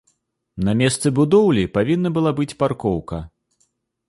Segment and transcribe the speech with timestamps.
[0.69, 3.17] На месцы будоўлі павінна была быць паркоўка.